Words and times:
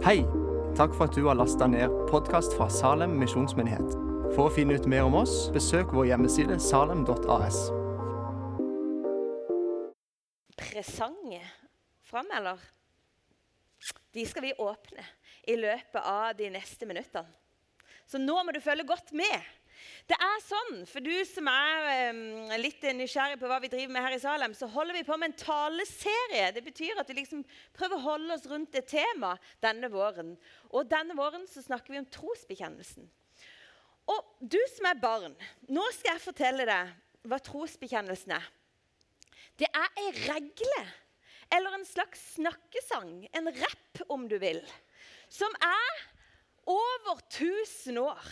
Hei! 0.00 0.22
Takk 0.78 0.94
for 0.96 1.10
at 1.10 1.12
du 1.12 1.26
har 1.26 1.36
lasta 1.36 1.66
ned 1.68 1.92
podkast 2.08 2.54
fra 2.56 2.70
Salem 2.72 3.18
misjonsmyndighet. 3.20 3.90
For 4.32 4.46
å 4.46 4.52
finne 4.54 4.78
ut 4.80 4.86
mer 4.88 5.04
om 5.04 5.18
oss, 5.18 5.50
besøk 5.52 5.90
vår 5.92 6.06
hjemmeside 6.08 6.56
salem.as. 6.56 7.58
Presang 10.56 11.18
fram, 12.08 12.32
eller? 12.32 12.64
De 14.16 14.24
skal 14.24 14.46
vi 14.46 14.54
åpne 14.56 15.04
i 15.44 15.58
løpet 15.60 16.00
av 16.00 16.32
de 16.40 16.48
neste 16.56 16.88
minuttene. 16.88 17.28
Så 18.08 18.16
nå 18.16 18.40
må 18.40 18.56
du 18.56 18.62
følge 18.64 18.88
godt 18.88 19.12
med. 19.12 19.36
Det 20.10 20.16
er 20.18 20.40
sånn, 20.42 20.80
For 20.90 21.04
du 21.04 21.12
som 21.28 21.46
er 21.50 22.10
um, 22.10 22.22
litt 22.58 22.82
nysgjerrig 22.96 23.38
på 23.40 23.48
hva 23.50 23.60
vi 23.62 23.70
driver 23.72 23.94
med 23.94 24.04
her 24.06 24.16
i 24.16 24.22
Salem, 24.22 24.54
så 24.56 24.68
holder 24.70 24.98
vi 24.98 25.04
på 25.06 25.16
med 25.20 25.30
en 25.30 25.38
taleserie. 25.38 26.50
Det 26.56 26.64
betyr 26.66 26.98
at 27.00 27.10
vi 27.10 27.20
liksom 27.20 27.44
prøver 27.76 27.98
å 27.98 28.06
holde 28.08 28.34
oss 28.34 28.48
rundt 28.50 28.74
et 28.78 28.88
tema 28.90 29.36
denne 29.62 29.90
våren. 29.92 30.34
Og 30.74 30.88
denne 30.90 31.14
våren 31.18 31.46
så 31.50 31.62
snakker 31.64 31.94
vi 31.94 32.02
om 32.02 32.08
trosbekjennelsen. 32.10 33.06
Og 34.10 34.34
du 34.40 34.58
som 34.74 34.88
er 34.90 34.98
barn, 34.98 35.36
nå 35.70 35.84
skal 35.94 36.16
jeg 36.16 36.24
fortelle 36.24 36.66
deg 36.66 36.94
hva 37.30 37.38
trosbekjennelsen 37.44 38.34
er. 38.34 38.46
Det 39.60 39.68
er 39.68 39.98
ei 40.00 40.10
regle, 40.24 40.84
eller 41.52 41.76
en 41.76 41.86
slags 41.86 42.22
snakkesang, 42.36 43.26
en 43.36 43.50
rapp 43.60 44.04
om 44.08 44.24
du 44.30 44.38
vil, 44.40 44.60
som 45.30 45.52
er 45.62 46.06
over 46.70 47.20
1000 47.28 48.00
år. 48.00 48.30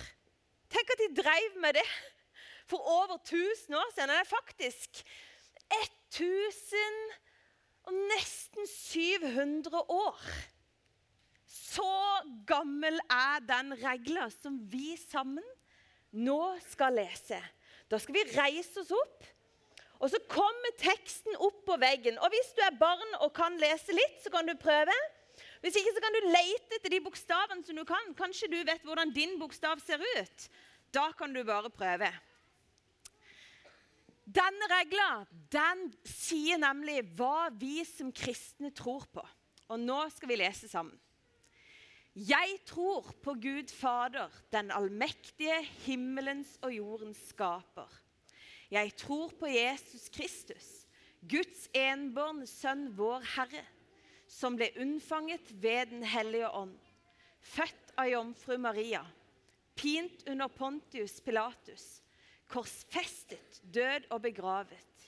Tenk 0.68 0.90
at 0.92 1.00
de 1.00 1.22
drev 1.22 1.60
med 1.62 1.78
det 1.78 1.86
for 2.68 2.78
over 2.78 3.16
1000 3.16 3.74
år 3.74 3.88
siden. 3.94 4.08
Det 4.08 4.18
er 4.20 4.34
faktisk 4.36 5.02
1000 6.12 7.00
og 7.88 7.94
nesten 8.12 8.66
700 8.66 9.90
år. 9.90 10.20
Så 11.46 11.92
gammel 12.46 13.00
er 13.10 13.40
den 13.48 13.72
regla 13.80 14.28
som 14.42 14.58
vi 14.72 14.96
sammen 15.00 15.44
nå 16.12 16.40
skal 16.68 16.98
lese. 17.00 17.38
Da 17.88 18.00
skal 18.00 18.18
vi 18.18 18.24
reise 18.36 18.82
oss 18.82 18.92
opp, 18.92 19.24
og 19.98 20.10
så 20.12 20.20
kommer 20.28 20.74
teksten 20.80 21.36
opp 21.40 21.62
på 21.66 21.76
veggen. 21.80 22.18
Og 22.20 22.28
Hvis 22.32 22.52
du 22.56 22.60
er 22.64 22.76
barn 22.80 23.14
og 23.24 23.32
kan 23.36 23.56
lese 23.60 23.96
litt, 23.96 24.20
så 24.22 24.32
kan 24.32 24.46
du 24.46 24.54
prøve. 24.60 24.94
Hvis 25.62 25.76
ikke 25.78 25.92
så 25.94 26.02
kan 26.02 26.14
du 26.14 26.30
lete 26.30 26.78
etter 26.78 26.92
de 26.94 27.02
bokstavene 27.02 27.66
som 27.66 27.78
du 27.78 27.84
kan. 27.88 28.14
Kanskje 28.18 28.50
du 28.52 28.58
vet 28.62 28.84
hvordan 28.86 29.12
din 29.14 29.36
bokstav 29.40 29.80
ser 29.82 30.02
ut. 30.18 30.48
Da 30.94 31.10
kan 31.18 31.34
du 31.34 31.42
bare 31.44 31.70
prøve. 31.70 32.10
Denne 34.28 34.68
regla 34.68 35.08
den 35.52 35.88
sier 36.04 36.60
nemlig 36.60 37.00
hva 37.16 37.48
vi 37.56 37.80
som 37.88 38.12
kristne 38.12 38.70
tror 38.76 39.06
på. 39.12 39.24
Og 39.68 39.80
nå 39.80 40.00
skal 40.12 40.30
vi 40.30 40.40
lese 40.40 40.68
sammen. 40.68 40.96
Jeg 42.18 42.58
tror 42.66 43.12
på 43.22 43.36
Gud 43.38 43.70
Fader, 43.70 44.32
den 44.50 44.72
allmektige 44.74 45.60
himmelens 45.84 46.56
og 46.66 46.72
jordens 46.74 47.20
skaper. 47.30 47.88
Jeg 48.70 48.96
tror 48.98 49.30
på 49.38 49.46
Jesus 49.46 50.08
Kristus, 50.12 50.66
Guds 51.22 51.68
enbårne 51.76 52.46
Sønn, 52.46 52.88
vår 52.98 53.22
Herre 53.36 53.62
som 54.38 54.54
ble 54.58 54.70
unnfanget 54.78 55.50
ved 55.62 55.90
Den 55.90 56.04
hellige 56.06 56.50
ånd, 56.54 56.76
født 57.42 57.94
av 57.98 58.10
jomfru 58.12 58.58
Maria, 58.62 59.02
pint 59.78 60.22
under 60.30 60.50
Pontius 60.52 61.18
Pilatus, 61.24 61.86
korsfestet, 62.50 63.60
død 63.62 64.06
og 64.14 64.22
begravet, 64.28 65.06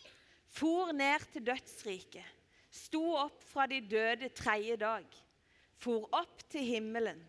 for 0.51 0.91
ned 0.97 1.27
til 1.31 1.47
dødsriket, 1.47 2.27
sto 2.71 3.03
opp 3.19 3.43
fra 3.53 3.69
de 3.71 3.81
døde 3.87 4.31
tredje 4.35 4.77
dag, 4.81 5.07
for 5.79 6.11
opp 6.15 6.43
til 6.51 6.67
himmelen, 6.67 7.23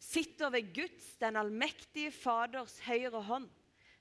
sitter 0.00 0.52
ved 0.52 0.72
Guds, 0.76 1.12
den 1.20 1.36
allmektige 1.40 2.12
Faders 2.12 2.78
høyre 2.84 3.20
hånd, 3.28 3.50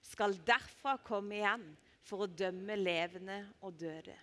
skal 0.03 0.35
derfra 0.47 0.97
komme 1.03 1.37
igjen 1.37 1.67
for 2.03 2.23
å 2.23 2.31
dømme 2.31 2.75
levende 2.79 3.37
og 3.63 3.75
døde. 3.79 4.15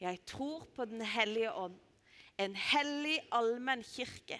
Jeg 0.00 0.20
tror 0.28 0.64
på 0.76 0.84
Den 0.88 1.00
hellige 1.00 1.52
ånd 1.56 1.76
en 2.42 2.56
hellig 2.58 3.18
allmenn 3.34 3.84
kirke, 3.86 4.38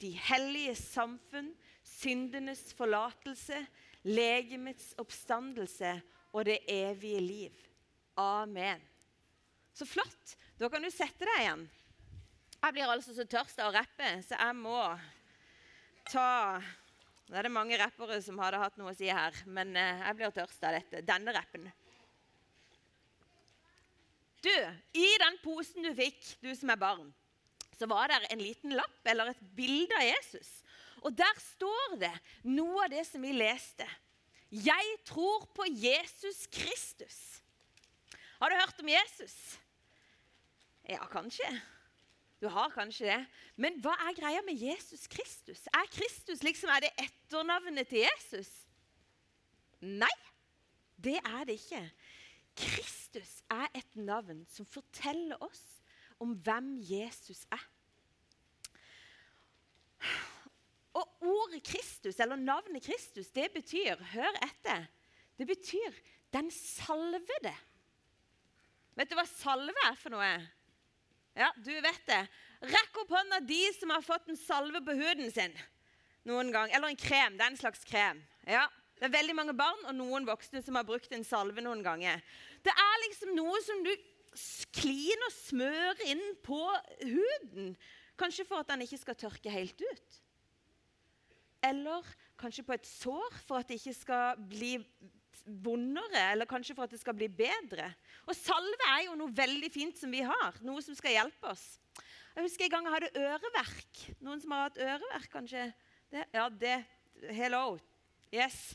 de 0.00 0.10
hellige 0.30 0.74
samfunn, 0.78 1.52
syndenes 1.86 2.70
forlatelse, 2.76 3.58
legemets 4.06 4.94
oppstandelse 5.00 5.92
og 6.32 6.46
det 6.48 6.60
evige 6.70 7.20
liv. 7.20 7.60
Amen. 8.20 8.80
Så 9.74 9.86
flott. 9.86 10.36
Da 10.58 10.68
kan 10.68 10.82
du 10.84 10.90
sette 10.92 11.24
deg 11.24 11.44
igjen. 11.44 11.64
Jeg 12.60 12.76
blir 12.76 12.92
altså 12.92 13.14
så 13.16 13.24
tørst 13.24 13.60
av 13.62 13.70
å 13.70 13.76
rappe, 13.78 14.08
så 14.26 14.36
jeg 14.36 14.56
må 14.60 14.76
ta 16.10 16.60
Nå 17.30 17.38
er 17.38 17.46
det 17.46 17.52
mange 17.54 17.76
rappere 17.78 18.16
som 18.24 18.40
hadde 18.42 18.58
hatt 18.58 18.74
noe 18.80 18.90
å 18.90 18.96
si 18.98 19.06
her, 19.06 19.36
men 19.46 19.68
eh, 19.78 20.00
jeg 20.02 20.16
blir 20.18 20.32
tørst 20.34 20.64
av 20.66 20.74
dette. 20.74 21.04
Denne 21.06 21.30
rappen. 21.30 21.68
Du, 24.42 24.50
i 24.98 25.06
den 25.22 25.38
posen 25.38 25.86
du 25.86 25.92
fikk, 25.94 26.18
du 26.42 26.50
som 26.58 26.72
er 26.74 26.80
barn, 26.80 27.12
så 27.80 27.88
var 27.88 28.12
det 28.12 28.20
en 28.28 28.42
liten 28.42 28.74
lapp 28.76 29.08
eller 29.08 29.32
et 29.32 29.42
bilde 29.56 29.96
av 29.96 30.04
Jesus. 30.04 30.50
Og 31.00 31.14
der 31.16 31.40
står 31.40 31.96
det 32.02 32.12
noe 32.44 32.84
av 32.84 32.92
det 32.92 33.06
som 33.08 33.24
vi 33.24 33.32
leste. 33.32 33.86
Jeg 34.50 34.96
tror 35.08 35.46
på 35.56 35.64
Jesus 35.70 36.44
Kristus. 36.52 37.18
Har 38.40 38.50
du 38.50 38.58
hørt 38.58 38.82
om 38.82 38.90
Jesus? 38.90 39.36
Ja, 40.88 41.06
kanskje. 41.08 41.48
Du 42.40 42.48
har 42.52 42.72
kanskje 42.74 43.06
det. 43.06 43.20
Men 43.60 43.78
hva 43.84 43.94
er 44.08 44.16
greia 44.16 44.44
med 44.44 44.60
Jesus 44.60 45.06
Kristus? 45.08 45.62
Er 45.72 45.88
Kristus 45.92 46.44
liksom, 46.44 46.72
er 46.72 46.84
det 46.84 46.92
etternavnet 47.00 47.88
til 47.88 48.04
Jesus? 48.04 48.50
Nei, 49.80 50.12
det 51.00 51.16
er 51.20 51.44
det 51.48 51.60
ikke. 51.60 51.84
Kristus 52.60 53.38
er 53.52 53.68
et 53.76 53.96
navn 53.96 54.42
som 54.52 54.68
forteller 54.68 55.40
oss 55.44 55.79
om 56.20 56.36
hvem 56.44 56.74
Jesus 56.84 57.46
er. 57.52 57.66
Og 60.98 61.06
ordet 61.22 61.62
Kristus, 61.64 62.18
eller 62.20 62.36
navnet 62.36 62.82
Kristus, 62.84 63.30
det 63.30 63.50
betyr 63.54 64.00
Hør 64.12 64.38
etter. 64.42 64.86
Det 65.38 65.46
betyr 65.46 65.92
'den 66.32 66.50
salvede'. 66.50 67.56
Vet 68.94 69.10
du 69.10 69.14
hva 69.14 69.24
salve 69.24 69.86
er 69.88 69.94
for 69.94 70.10
noe? 70.10 70.32
Ja, 71.36 71.50
du 71.56 71.70
vet 71.70 72.02
det. 72.06 72.28
Rekk 72.60 72.98
opp 73.00 73.08
hånda 73.14 73.40
de 73.40 73.60
som 73.78 73.90
har 73.90 74.02
fått 74.04 74.28
en 74.28 74.36
salve 74.36 74.82
på 74.84 74.92
huden 74.98 75.30
sin 75.32 75.54
noen 76.28 76.52
gang. 76.52 76.72
Eller 76.74 76.88
en 76.88 76.96
krem. 77.00 77.38
Det 77.38 77.46
er 77.46 77.54
en 77.54 77.56
slags 77.56 77.84
krem. 77.84 78.20
Ja, 78.46 78.68
Det 79.00 79.06
er 79.06 79.16
veldig 79.16 79.34
mange 79.34 79.54
barn 79.56 79.86
og 79.88 79.94
noen 79.96 80.26
voksne 80.28 80.60
som 80.60 80.76
har 80.76 80.84
brukt 80.84 81.12
en 81.16 81.24
salve 81.24 81.62
noen 81.64 81.80
ganger. 81.80 82.20
Det 82.60 82.68
er 82.68 82.98
liksom 83.06 83.30
noe 83.32 83.62
som 83.64 83.78
du 83.80 83.94
klin 84.76 85.26
og 85.26 85.32
smør 85.34 86.02
inn 86.10 86.22
på 86.44 86.60
huden. 87.02 87.72
Kanskje 88.20 88.46
for 88.46 88.62
at 88.62 88.70
den 88.72 88.84
ikke 88.84 89.00
skal 89.00 89.18
tørke 89.18 89.52
helt 89.52 89.80
ut. 89.80 90.18
Eller 91.66 92.06
kanskje 92.40 92.64
på 92.64 92.76
et 92.76 92.86
sår 92.88 93.40
for 93.44 93.60
at 93.60 93.68
det 93.68 93.80
ikke 93.80 93.96
skal 93.96 94.44
bli 94.48 94.76
vondere, 95.44 96.30
eller 96.32 96.48
kanskje 96.48 96.76
for 96.76 96.86
at 96.86 96.94
det 96.94 97.00
skal 97.00 97.16
bli 97.16 97.28
bedre. 97.32 97.88
Og 98.28 98.36
salve 98.36 98.88
er 98.92 99.06
jo 99.08 99.16
noe 99.18 99.32
veldig 99.34 99.70
fint 99.72 99.98
som 99.98 100.12
vi 100.12 100.22
har, 100.24 100.60
noe 100.64 100.82
som 100.84 100.96
skal 100.96 101.16
hjelpe 101.16 101.50
oss. 101.52 101.66
Jeg 102.36 102.46
husker 102.46 102.66
en 102.66 102.74
gang 102.76 102.86
jeg 102.86 102.96
hadde 102.96 103.24
øreverk. 103.26 104.02
Noen 104.22 104.42
som 104.42 104.54
har 104.54 104.68
hatt 104.68 104.80
øreverk, 104.80 105.30
kanskje? 105.32 105.66
Det, 106.12 106.26
ja, 106.36 106.46
det 106.48 106.76
Hello. 107.36 107.74
Yes. 108.32 108.72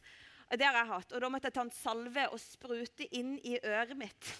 Det 0.51 0.65
har 0.67 0.75
jeg 0.77 0.91
hatt. 0.91 1.13
Og 1.15 1.23
da 1.23 1.29
måtte 1.31 1.49
jeg 1.49 1.55
ta 1.55 1.63
en 1.65 1.73
salve 1.73 2.27
og 2.29 2.41
sprute 2.41 3.07
inn 3.15 3.37
i 3.41 3.55
øret 3.63 3.95
mitt. 3.97 4.35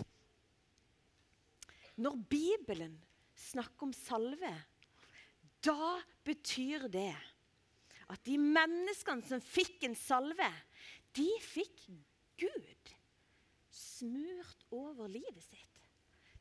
Når 2.01 2.17
Bibelen 2.29 2.97
snakker 3.35 3.87
om 3.87 3.93
salve, 3.95 4.51
da 5.63 5.95
betyr 6.27 6.87
det 6.91 7.13
at 8.11 8.21
de 8.27 8.35
menneskene 8.37 9.25
som 9.25 9.41
fikk 9.41 9.85
en 9.87 9.95
salve, 9.97 10.49
de 11.15 11.29
fikk 11.41 11.87
Gud 12.41 12.91
smurt 13.75 14.65
over 14.75 15.07
livet 15.09 15.43
sitt. 15.43 15.71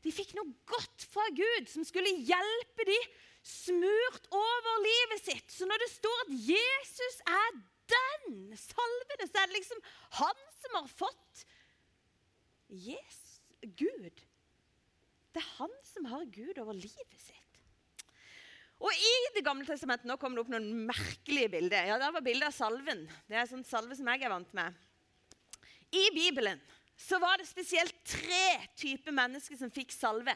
De 0.04 0.12
fikk 0.12 0.34
noe 0.36 0.50
godt 0.68 1.06
fra 1.08 1.24
Gud 1.32 1.70
som 1.70 1.86
skulle 1.86 2.12
hjelpe 2.28 2.84
dem 2.84 3.06
smurt 3.44 4.28
over 4.34 4.82
livet 4.84 5.22
sitt. 5.24 5.48
Så 5.52 5.68
når 5.68 5.80
det 5.80 5.90
står 5.94 6.20
at 6.26 6.34
Jesus 6.50 7.18
er 7.28 7.56
den 7.94 8.52
salvede, 8.58 9.28
så 9.28 9.40
er 9.40 9.48
det 9.48 9.58
liksom 9.58 9.80
han 10.18 10.44
som 10.60 10.78
har 10.80 10.92
fått 10.92 11.44
Jesus, 12.74 13.52
Gud 13.78 14.24
det 15.34 15.42
er 15.42 15.54
han 15.58 15.72
som 15.82 16.06
har 16.12 16.28
Gud 16.30 16.58
over 16.62 16.76
livet 16.76 17.18
sitt. 17.18 17.40
Og 18.84 18.92
I 18.92 19.12
Det 19.34 19.42
gamle 19.46 19.66
testamentet 19.66 20.06
nå 20.06 20.16
kommer 20.20 20.38
det 20.38 20.44
opp 20.44 20.52
noen 20.52 20.86
merkelige 20.86 21.50
bilder. 21.56 21.88
Ja, 21.88 21.98
Der 21.98 22.12
var 22.14 22.22
bildet 22.22 22.50
av 22.50 22.54
salven. 22.54 23.04
Det 23.26 23.38
er 23.38 23.48
sånn 23.50 23.66
salve 23.66 23.96
som 23.98 24.08
jeg 24.12 24.22
er 24.22 24.32
vant 24.32 24.54
med. 24.54 24.74
I 25.94 26.04
Bibelen 26.14 26.60
så 26.98 27.18
var 27.22 27.38
det 27.38 27.48
spesielt 27.48 27.94
tre 28.06 28.46
typer 28.78 29.14
mennesker 29.14 29.58
som 29.58 29.72
fikk 29.74 29.94
salve. 29.94 30.34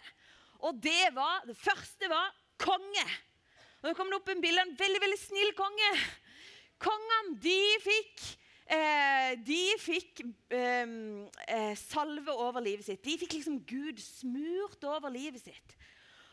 Og 0.67 0.81
Det 0.83 1.15
var, 1.15 1.45
det 1.47 1.57
første 1.59 2.11
var 2.11 2.35
konge. 2.59 3.07
Og 3.79 3.91
det 3.91 3.95
kommer 3.95 4.17
det 4.17 4.21
opp 4.23 4.33
en 4.33 4.43
bilde 4.43 4.63
av 4.65 4.71
en 4.71 4.79
veldig 4.79 5.03
veldig 5.05 5.21
snill 5.23 5.53
konge. 5.59 5.91
Kongene 6.83 7.39
de 7.43 7.61
fikk, 7.85 8.25
eh, 8.67 9.18
fikk 9.81 10.23
eh, 10.55 10.91
eh, 11.49 11.75
salve 11.79 12.35
over 12.35 12.63
livet 12.65 12.87
sitt. 12.87 13.03
De 13.05 13.17
fikk 13.21 13.39
liksom 13.39 13.61
Gud 13.69 14.01
smurt 14.03 14.85
over 14.89 15.13
livet 15.13 15.43
sitt. 15.45 15.77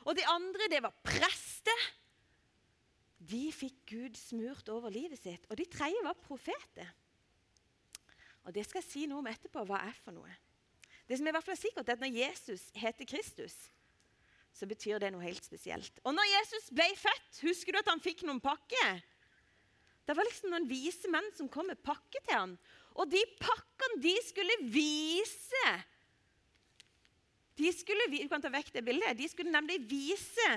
Og 0.06 0.18
de 0.18 0.26
andre, 0.30 0.70
det 0.72 0.82
var 0.86 0.94
prester. 1.06 1.86
De 3.18 3.48
fikk 3.56 3.82
Gud 3.90 4.20
smurt 4.20 4.70
over 4.70 4.94
livet 4.94 5.20
sitt. 5.22 5.48
Og 5.50 5.58
de 5.58 5.66
tredje 5.70 6.04
var 6.06 6.18
profeter. 6.22 6.92
Og 8.46 8.54
det 8.54 8.68
skal 8.68 8.84
jeg 8.84 8.90
si 8.92 9.06
noe 9.10 9.24
om 9.24 9.32
etterpå. 9.32 9.64
Hva 9.66 9.82
er 9.88 9.96
for 10.04 10.14
noe? 10.14 10.30
Det 11.10 11.18
som 11.18 11.26
er 11.26 11.34
i 11.34 11.38
hvert 11.38 11.48
fall 11.48 11.58
sikkert, 11.58 11.90
er 11.90 11.98
at 11.98 12.04
når 12.04 12.14
Jesus 12.18 12.68
heter 12.78 13.10
Kristus, 13.10 13.56
så 14.56 14.70
betyr 14.70 15.02
det 15.02 15.12
noe 15.14 15.26
helt 15.26 15.46
spesielt. 15.46 16.00
Og 16.06 16.16
når 16.16 16.30
Jesus 16.32 16.72
ble 16.74 16.88
født, 16.98 17.42
husker 17.44 17.76
du 17.76 17.82
at 17.82 17.92
han 17.92 18.02
fikk 18.02 18.24
noen 18.26 18.42
pakker? 18.42 19.02
Det 20.06 20.14
var 20.14 20.28
liksom 20.28 20.54
noen 20.54 20.68
vise 20.70 21.10
menn 21.12 21.28
som 21.36 21.50
kom 21.52 21.68
med 21.70 21.82
pakke 21.86 22.22
til 22.22 22.38
han. 22.38 22.58
Og 22.96 23.10
de 23.12 23.22
pakkene 23.42 24.02
de 24.04 24.16
skulle 24.24 24.56
vise 24.72 25.76
de 27.56 27.72
skulle, 27.72 28.10
Du 28.12 28.28
kan 28.28 28.44
ta 28.44 28.52
vekk 28.52 28.74
det 28.76 28.84
bildet. 28.84 29.16
De 29.16 29.28
skulle 29.32 29.54
nemlig 29.54 29.80
vise 29.88 30.48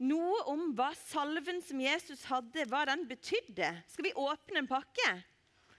noe 0.00 0.38
om 0.48 0.70
hva 0.78 0.92
salven 0.96 1.58
som 1.64 1.80
Jesus 1.82 2.22
hadde, 2.30 2.64
hva 2.70 2.84
den 2.88 3.04
betydde. 3.10 3.72
Skal 3.90 4.08
vi 4.08 4.14
åpne 4.16 4.62
en 4.62 4.70
pakke? 4.70 5.10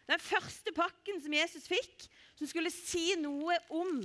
Den 0.09 0.21
første 0.21 0.73
pakken 0.75 1.21
som 1.21 1.33
Jesus 1.33 1.67
fikk, 1.69 2.05
som 2.37 2.49
skulle 2.49 2.71
si 2.73 3.13
noe 3.21 3.55
om, 3.73 4.01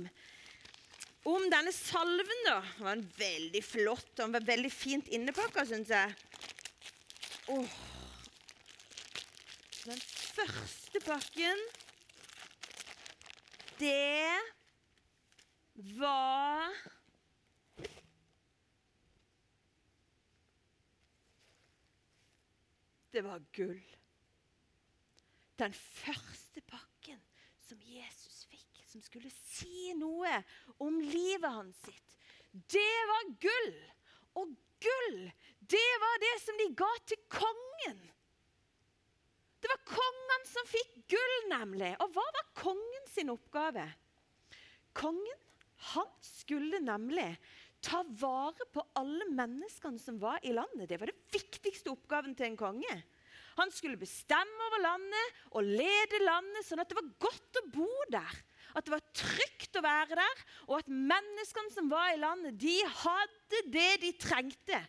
om 1.25 1.47
denne 1.51 1.73
salven. 1.75 2.43
da. 2.47 2.59
Den 2.77 2.87
var 2.87 3.05
veldig 3.19 3.63
flott 3.65 4.11
og 4.15 4.23
den 4.23 4.37
var 4.37 4.49
veldig 4.49 4.71
fint 4.73 5.09
innepakka, 5.13 5.65
syns 5.69 5.93
jeg. 5.93 6.13
Oh. 7.53 7.79
Den 9.85 10.01
første 10.33 11.01
pakken, 11.05 11.65
det 13.79 14.41
var 15.73 16.73
Det 23.15 23.23
var 23.23 23.39
gull. 23.55 23.95
Den 25.55 25.71
første 25.73 26.59
pakken 26.67 27.21
som 27.63 27.79
Jesus 27.79 28.41
fikk, 28.51 28.81
som 28.91 28.99
skulle 28.99 29.31
si 29.31 29.93
noe 29.95 30.33
om 30.83 30.97
livet 30.99 31.47
hans 31.47 31.79
sitt, 31.85 32.17
det 32.51 32.97
var 33.07 33.29
gull. 33.39 33.71
Og 34.35 34.51
gull, 34.83 35.31
det 35.63 35.87
var 36.03 36.19
det 36.25 36.33
som 36.43 36.59
de 36.59 36.67
ga 36.75 36.91
til 37.07 37.23
kongen. 37.31 38.03
Det 39.65 39.71
var 39.71 39.81
kongene 39.89 40.45
som 40.45 40.67
fikk 40.69 40.91
gull, 41.15 41.35
nemlig. 41.49 41.95
Og 42.05 42.11
hva 42.13 42.25
var 42.37 42.51
kongen 42.59 43.07
sin 43.09 43.33
oppgave? 43.33 43.87
Kongen 44.93 45.41
han 45.91 46.11
skulle 46.21 46.77
nemlig 46.85 47.31
ta 47.81 48.03
vare 48.21 48.67
på 48.69 48.83
alle 49.01 49.25
menneskene 49.33 49.97
som 50.01 50.19
var 50.21 50.37
i 50.45 50.53
landet. 50.53 50.85
Det 50.89 50.99
var 51.01 51.09
det 51.09 51.33
viktigste 51.33 51.89
oppgaven 51.91 52.37
til 52.37 52.51
en 52.51 52.59
konge. 52.59 52.95
Han 53.57 53.73
skulle 53.73 53.97
bestemme 53.97 54.69
over 54.69 54.83
landet 54.83 55.41
og 55.57 55.65
lede 55.65 56.21
landet 56.21 56.67
sånn 56.67 56.83
at 56.83 56.91
det 56.91 56.99
var 56.99 57.11
godt 57.25 57.61
å 57.61 57.65
bo 57.73 57.89
der. 58.13 58.39
At 58.77 58.85
det 58.85 58.93
var 58.93 59.05
trygt 59.17 59.77
å 59.79 59.83
være 59.85 60.17
der, 60.19 60.41
og 60.67 60.81
at 60.81 60.89
menneskene 60.91 61.71
som 61.73 61.89
var 61.89 62.11
i 62.11 62.19
landet, 62.21 62.57
de 62.59 62.75
hadde 63.01 63.61
det 63.73 63.91
de 64.03 64.11
trengte. 64.19 64.81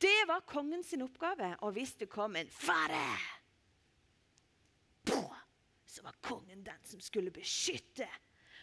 Det 0.00 0.20
var 0.30 0.46
kongens 0.48 0.94
oppgave. 0.96 1.52
Og 1.66 1.74
hvis 1.76 1.92
det 2.00 2.08
kom 2.08 2.38
en 2.40 2.48
fare, 2.48 3.02
så 5.98 6.06
var 6.06 6.18
kongen 6.22 6.62
den 6.62 6.84
som 6.86 7.02
skulle 7.02 7.34
beskytte. 7.34 8.06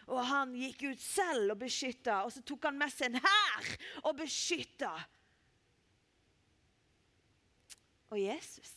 Og 0.08 0.22
han 0.24 0.54
gikk 0.56 0.86
ut 0.88 1.02
selv 1.02 1.56
og 1.56 1.60
beskytta, 1.66 2.22
og 2.24 2.32
så 2.32 2.44
tok 2.46 2.70
han 2.70 2.78
med 2.80 2.94
seg 2.94 3.10
en 3.10 3.26
hær 3.26 3.70
og 4.06 4.16
beskytta. 4.22 4.94
Og 8.14 8.22
Jesus, 8.22 8.72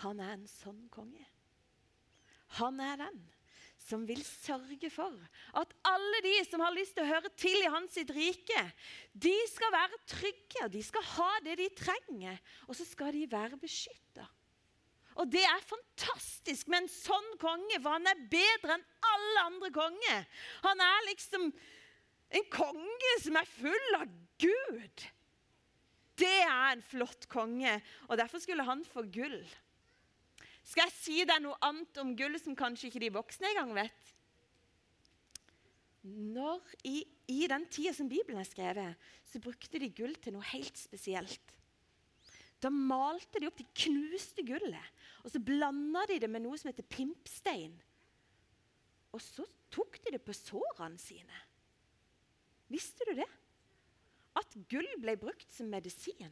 han 0.00 0.22
er 0.22 0.36
en 0.38 0.48
sånn 0.48 0.86
konge. 0.94 1.26
Han 2.62 2.80
er 2.80 3.00
den 3.02 3.20
som 3.82 4.04
vil 4.06 4.20
sørge 4.24 4.88
for 4.94 5.16
at 5.58 5.72
alle 5.90 6.20
de 6.24 6.36
som 6.46 6.62
har 6.62 6.72
lyst 6.72 6.94
til 6.96 7.04
å 7.04 7.10
høre 7.10 7.32
til 7.34 7.64
i 7.64 7.72
hans 7.72 7.96
sitt 7.98 8.12
rike, 8.14 8.62
de 9.12 9.34
skal 9.50 9.74
være 9.74 9.98
trygge, 10.06 10.62
og 10.62 10.70
de 10.72 10.84
skal 10.86 11.08
ha 11.16 11.32
det 11.44 11.58
de 11.58 11.66
trenger, 11.76 12.38
og 12.68 12.78
så 12.78 12.86
skal 12.86 13.12
de 13.16 13.26
være 13.28 13.58
beskytta. 13.60 14.28
Og 15.20 15.28
det 15.32 15.42
er 15.44 15.64
fantastisk 15.68 16.70
med 16.72 16.84
en 16.84 16.92
sånn 16.92 17.32
konge, 17.40 17.78
for 17.82 17.96
han 17.98 18.08
er 18.08 18.22
bedre 18.32 18.78
enn 18.78 18.86
alle 19.12 19.46
andre 19.48 19.72
konger. 19.74 20.28
Han 20.64 20.84
er 20.84 21.08
liksom 21.10 21.50
en 22.32 22.46
konge 22.52 23.16
som 23.24 23.36
er 23.36 23.50
full 23.50 23.98
av 23.98 24.06
Gud. 24.40 25.04
Det 26.22 26.38
er 26.44 26.70
en 26.70 26.84
flott 26.84 27.26
konge, 27.32 27.76
og 28.08 28.18
derfor 28.20 28.42
skulle 28.42 28.66
han 28.66 28.84
få 28.88 29.04
gull. 29.12 29.40
Skal 30.62 30.86
jeg 30.86 30.96
si 30.96 31.18
deg 31.28 31.42
noe 31.42 31.58
annet 31.64 31.98
om 32.00 32.14
gull 32.16 32.38
som 32.40 32.56
kanskje 32.56 32.88
ikke 32.88 33.02
de 33.02 33.14
voksne 33.14 33.50
engang 33.50 33.72
vet? 33.76 34.12
Når 36.02 36.62
i, 36.88 37.02
I 37.30 37.46
den 37.50 37.66
tida 37.70 37.92
som 37.94 38.08
Bibelen 38.10 38.40
er 38.42 38.48
skrevet, 38.48 39.10
så 39.30 39.42
brukte 39.42 39.80
de 39.82 39.90
gull 39.94 40.14
til 40.22 40.34
noe 40.34 40.46
helt 40.52 40.78
spesielt. 40.78 41.58
Da 42.62 42.70
malte 42.70 43.40
de 43.42 43.48
opp, 43.48 43.58
de 43.58 43.66
knuste 43.84 44.44
gullet, 44.46 45.00
og 45.26 45.32
så 45.32 45.40
blanda 45.42 46.04
de 46.10 46.20
det 46.22 46.30
med 46.30 46.44
noe 46.44 46.58
som 46.60 46.70
heter 46.70 46.86
pimpstein. 46.86 47.74
Og 49.12 49.22
så 49.22 49.44
tok 49.72 49.98
de 50.04 50.14
det 50.14 50.22
på 50.22 50.34
sårene 50.36 51.00
sine. 51.00 51.42
Visste 52.72 53.04
du 53.08 53.16
det? 53.18 53.28
At 54.38 54.54
gull 54.70 54.88
ble 55.02 55.18
brukt 55.20 55.50
som 55.52 55.68
medisin. 55.68 56.30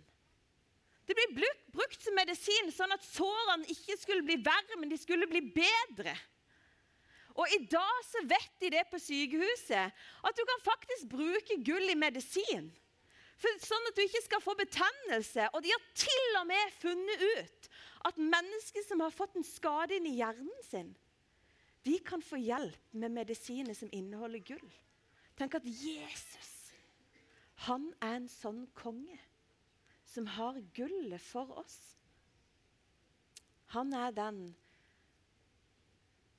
Det 1.04 1.16
ble 1.34 1.48
brukt 1.74 1.98
som 2.00 2.14
medisin 2.14 2.70
sånn 2.72 2.94
at 2.94 3.04
sårene 3.04 3.66
ikke 3.72 3.96
skulle 3.98 4.24
bli 4.24 4.38
verre, 4.46 4.78
men 4.78 4.92
de 4.92 4.98
skulle 5.00 5.26
bli 5.28 5.42
bedre. 5.52 6.14
Og 7.34 7.50
I 7.56 7.60
dag 7.70 8.04
så 8.06 8.22
vet 8.30 8.52
de 8.62 8.70
det 8.76 8.84
på 8.90 9.00
sykehuset, 9.02 9.90
at 10.22 10.38
du 10.38 10.42
kan 10.46 10.62
faktisk 10.62 11.10
bruke 11.10 11.58
gull 11.66 11.90
i 11.90 11.98
medisin. 11.98 12.70
For, 13.40 13.60
sånn 13.64 13.88
at 13.88 13.96
du 13.96 14.02
ikke 14.04 14.22
skal 14.24 14.42
få 14.44 14.54
betennelse. 14.58 15.46
Og 15.54 15.64
de 15.64 15.72
har 15.72 15.84
til 15.96 16.40
og 16.40 16.48
med 16.50 16.74
funnet 16.80 17.24
ut 17.40 17.70
at 18.10 18.20
mennesker 18.20 18.84
som 18.84 19.00
har 19.04 19.14
fått 19.14 19.38
en 19.38 19.46
skade 19.46 19.96
inn 19.96 20.08
i 20.08 20.18
hjernen 20.18 20.66
sin, 20.66 20.92
de 21.84 21.96
kan 22.04 22.20
få 22.24 22.36
hjelp 22.40 22.96
med 23.00 23.14
medisiner 23.16 23.76
som 23.76 23.92
inneholder 23.96 24.42
gull. 24.44 24.66
Tenk 25.40 25.56
at 25.56 25.64
Jesus, 25.64 26.50
han 27.64 27.88
er 28.04 28.18
en 28.18 28.28
sånn 28.28 28.66
konge 28.76 29.16
som 30.10 30.28
har 30.36 30.58
gullet 30.76 31.22
for 31.22 31.62
oss. 31.62 31.78
Han 33.72 33.94
er 33.96 34.12
den 34.12 34.42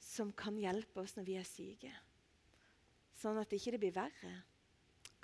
som 0.03 0.34
kan 0.38 0.58
hjelpe 0.60 1.01
oss 1.01 1.15
når 1.15 1.25
vi 1.29 1.38
er 1.39 1.48
syke, 1.48 1.91
sånn 3.22 3.39
at 3.39 3.50
det 3.50 3.62
ikke 3.62 3.79
blir 3.79 3.96
verre. 3.96 4.34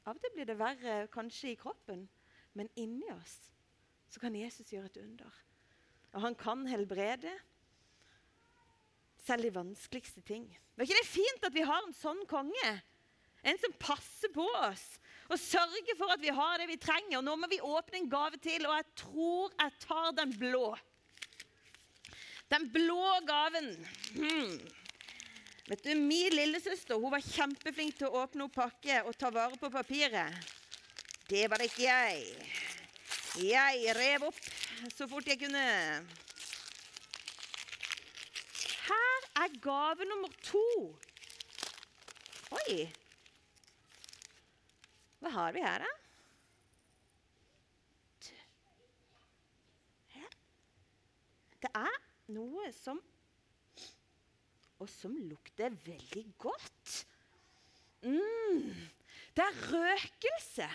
Av 0.07 0.15
og 0.15 0.23
til 0.23 0.31
blir 0.37 0.47
det 0.47 0.55
verre 0.59 0.97
kanskje 1.11 1.51
i 1.51 1.59
kroppen, 1.59 2.05
men 2.55 2.71
inni 2.79 3.09
oss 3.11 3.35
så 4.07 4.21
kan 4.23 4.35
Jesus 4.39 4.71
gjøre 4.71 4.87
et 4.87 5.01
under. 5.01 5.33
Og 6.15 6.23
han 6.23 6.37
kan 6.39 6.63
helbrede 6.71 7.33
selv 9.27 9.43
de 9.43 9.51
vanskeligste 9.51 10.23
ting. 10.23 10.47
Er 10.77 10.87
ikke 10.87 11.01
det 11.01 11.09
fint 11.09 11.43
at 11.43 11.55
vi 11.55 11.65
har 11.67 11.83
en 11.83 11.97
sånn 11.97 12.23
konge? 12.29 12.71
En 13.43 13.59
som 13.59 13.75
passer 13.79 14.31
på 14.33 14.45
oss 14.63 14.85
og 15.27 15.39
sørger 15.41 15.97
for 15.99 16.13
at 16.15 16.23
vi 16.23 16.31
har 16.31 16.61
det 16.61 16.69
vi 16.71 16.79
trenger. 16.79 17.19
Og 17.19 17.25
Nå 17.27 17.35
må 17.35 17.49
vi 17.51 17.59
åpne 17.59 17.99
en 17.99 18.11
gave 18.11 18.39
til, 18.39 18.63
og 18.63 18.77
jeg 18.77 18.87
tror 19.03 19.51
jeg 19.59 19.75
tar 19.83 20.15
den 20.21 20.31
blå. 20.39 20.67
Den 22.47 22.69
blå 22.71 23.03
gaven. 23.27 23.73
Hmm. 24.15 24.55
Vet 25.67 25.83
du, 25.83 25.95
Min 25.99 26.31
lillesøster 26.31 26.95
hun 26.95 27.11
var 27.11 27.23
kjempeflink 27.25 27.97
til 27.99 28.07
å 28.07 28.21
åpne 28.21 28.45
opp 28.45 28.53
pakke 28.55 29.01
og 29.03 29.17
ta 29.19 29.27
vare 29.35 29.57
på 29.59 29.67
papiret. 29.71 30.53
Det 31.27 31.43
var 31.51 31.59
det 31.59 31.67
ikke 31.67 31.83
jeg. 31.83 32.45
Jeg 33.43 33.95
rev 33.97 34.29
opp 34.29 34.39
så 34.95 35.09
fort 35.11 35.27
jeg 35.27 35.41
kunne. 35.41 35.65
Her 38.87 39.27
er 39.43 39.59
gave 39.59 40.07
nummer 40.07 40.31
to. 40.47 40.63
Oi. 42.61 42.87
Hva 45.19 45.33
har 45.35 45.51
vi 45.51 45.67
her, 45.67 45.83
da? 45.83 45.93
Det 51.57 51.71
er 51.75 52.01
noe 52.31 52.71
som 52.71 53.03
og 54.81 54.89
som 54.91 55.15
lukter 55.29 55.73
veldig 55.85 56.25
godt. 56.41 56.93
Mm, 58.05 58.67
det 59.35 59.45
er 59.45 59.63
røkelse. 59.71 60.67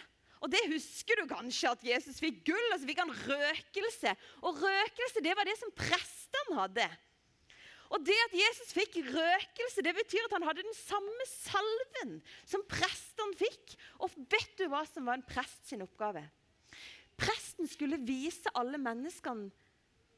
Og 0.42 0.50
det 0.50 0.62
husker 0.72 1.20
du 1.20 1.28
kanskje, 1.30 1.70
at 1.70 1.84
Jesus 1.86 2.18
fikk 2.18 2.42
gull, 2.48 2.68
og 2.74 2.80
så 2.80 2.88
fikk 2.88 3.00
han 3.04 3.14
røkelse. 3.14 4.14
Og 4.42 4.58
røkelse 4.58 5.22
det 5.22 5.36
var 5.38 5.46
det 5.46 5.54
som 5.60 5.70
prestene 5.78 6.58
hadde. 6.58 6.88
Og 7.92 8.02
det 8.02 8.16
at 8.24 8.34
Jesus 8.34 8.72
fikk 8.74 8.98
røkelse, 9.12 9.84
det 9.84 9.92
betyr 9.94 10.26
at 10.26 10.34
han 10.34 10.46
hadde 10.48 10.64
den 10.64 10.78
samme 10.78 11.26
salven 11.28 12.14
som 12.48 12.64
prestene 12.66 13.36
fikk. 13.38 13.76
Og 14.02 14.14
vet 14.32 14.54
du 14.58 14.64
hva 14.72 14.82
som 14.88 15.06
var 15.06 15.20
en 15.20 15.28
prest 15.28 15.60
sin 15.68 15.84
oppgave? 15.84 16.24
Presten 17.20 17.68
skulle 17.70 18.00
vise 18.02 18.50
alle 18.58 18.80
menneskene 18.80 19.52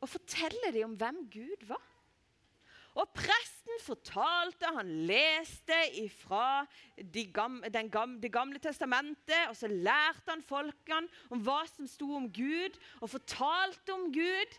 og 0.00 0.08
fortelle 0.08 0.70
dem 0.72 0.92
om 0.92 0.96
hvem 1.00 1.20
Gud 1.32 1.66
var. 1.68 1.82
Og 2.94 3.10
presten 3.10 3.80
fortalte, 3.82 4.70
han 4.76 4.90
leste 5.08 5.76
fra 6.14 6.64
de 6.96 7.24
gamle, 7.34 7.70
gamle, 7.90 8.20
Det 8.22 8.30
gamle 8.32 8.58
testamentet, 8.62 9.48
og 9.48 9.56
så 9.56 9.66
lærte 9.66 10.30
han 10.30 10.42
folkene 10.42 11.08
om 11.30 11.42
hva 11.42 11.64
som 11.72 11.88
sto 11.90 12.12
om 12.14 12.28
Gud, 12.30 12.78
og 13.00 13.10
fortalte 13.10 13.92
om 13.92 14.12
Gud. 14.14 14.58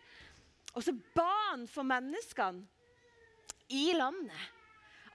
Og 0.75 0.83
så 0.83 0.91
ba 1.15 1.31
han 1.53 1.67
for 1.67 1.87
menneskene 1.87 2.65
i 3.71 3.93
landet 3.95 4.51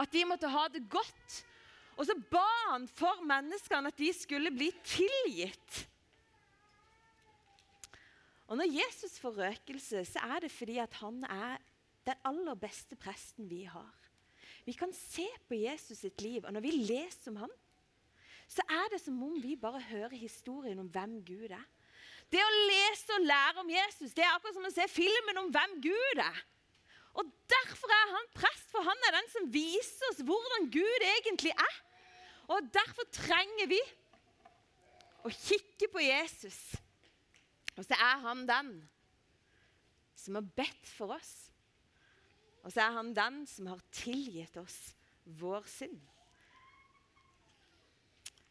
at 0.00 0.12
de 0.12 0.24
måtte 0.24 0.48
ha 0.48 0.64
det 0.72 0.86
godt. 0.88 1.40
Og 2.00 2.06
så 2.08 2.16
ba 2.32 2.46
han 2.70 2.86
for 2.88 3.20
menneskene 3.28 3.92
at 3.92 3.98
de 4.00 4.08
skulle 4.16 4.52
bli 4.54 4.70
tilgitt. 4.84 5.86
Og 8.48 8.56
Når 8.56 8.72
Jesus 8.72 9.18
får 9.20 9.36
røkelse, 9.36 10.04
så 10.04 10.18
er 10.18 10.40
det 10.40 10.50
fordi 10.50 10.78
at 10.82 10.94
han 10.98 11.20
er 11.24 11.60
den 12.06 12.20
aller 12.26 12.56
beste 12.58 12.96
presten 12.96 13.48
vi 13.50 13.64
har. 13.68 13.90
Vi 14.64 14.72
kan 14.76 14.92
se 14.96 15.26
på 15.48 15.56
Jesus 15.56 16.02
sitt 16.04 16.20
liv, 16.22 16.44
og 16.44 16.52
når 16.52 16.64
vi 16.64 16.72
leser 16.76 17.32
om 17.32 17.40
ham, 17.44 17.52
så 18.50 18.64
er 18.66 18.88
det 18.92 19.00
som 19.02 19.20
om 19.22 19.36
vi 19.42 19.54
bare 19.56 19.80
hører 19.80 20.16
historien 20.18 20.78
om 20.82 20.88
hvem 20.90 21.20
Gud 21.26 21.52
er. 21.54 21.66
Det 22.30 22.40
å 22.42 22.56
lese 22.70 23.14
og 23.16 23.26
lære 23.26 23.62
om 23.62 23.70
Jesus 23.70 24.14
det 24.14 24.22
er 24.22 24.32
akkurat 24.34 24.56
som 24.56 24.66
å 24.68 24.72
se 24.74 24.86
filmen 24.90 25.38
om 25.42 25.50
hvem 25.54 25.76
Gud 25.82 26.22
er. 26.22 26.42
Og 27.18 27.30
Derfor 27.50 27.90
er 27.90 28.12
han 28.14 28.28
prest, 28.34 28.68
for 28.70 28.86
han 28.86 29.06
er 29.08 29.16
den 29.16 29.30
som 29.32 29.48
viser 29.50 30.12
oss 30.12 30.20
hvordan 30.22 30.68
Gud 30.70 31.06
egentlig 31.16 31.50
er. 31.50 31.80
Og 32.50 32.68
Derfor 32.74 33.06
trenger 33.14 33.70
vi 33.70 33.80
å 35.26 35.32
kikke 35.34 35.90
på 35.90 36.02
Jesus. 36.04 36.58
Og 37.76 37.82
så 37.86 37.98
er 37.98 38.22
han 38.22 38.46
den 38.48 38.70
som 40.18 40.38
har 40.38 40.46
bedt 40.56 40.90
for 40.94 41.16
oss. 41.16 41.49
Og 42.62 42.72
så 42.72 42.84
er 42.84 42.96
han 42.98 43.14
den 43.16 43.42
som 43.48 43.70
har 43.70 43.80
tilgitt 43.94 44.56
oss 44.60 44.78
vår 45.40 45.64
synd. 45.70 46.00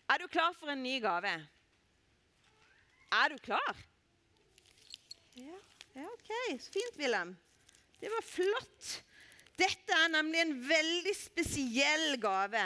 Er 0.10 0.22
du 0.22 0.28
klar 0.32 0.56
for 0.58 0.72
en 0.74 0.82
ny 0.82 0.96
gave? 1.04 1.36
Er 3.14 3.30
du 3.30 3.38
klar? 3.46 3.78
Ja, 5.38 5.60
ja 5.94 6.08
OK. 6.10 6.32
Så 6.62 6.74
fint, 6.74 6.98
Wilhelm. 6.98 7.36
Det 8.00 8.10
var 8.10 8.26
flott. 8.26 8.90
Dette 9.60 9.94
er 9.94 10.12
nemlig 10.14 10.42
en 10.42 10.56
veldig 10.70 11.14
spesiell 11.18 12.18
gave. 12.22 12.66